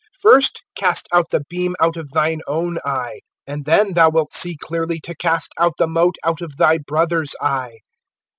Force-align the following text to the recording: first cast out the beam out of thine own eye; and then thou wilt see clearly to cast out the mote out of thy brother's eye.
first 0.19 0.63
cast 0.75 1.07
out 1.13 1.29
the 1.29 1.43
beam 1.47 1.75
out 1.79 1.95
of 1.95 2.09
thine 2.09 2.41
own 2.47 2.79
eye; 2.83 3.19
and 3.45 3.65
then 3.65 3.93
thou 3.93 4.09
wilt 4.09 4.33
see 4.33 4.57
clearly 4.57 4.99
to 4.99 5.13
cast 5.13 5.53
out 5.59 5.73
the 5.77 5.85
mote 5.85 6.15
out 6.23 6.41
of 6.41 6.57
thy 6.57 6.79
brother's 6.79 7.35
eye. 7.39 7.77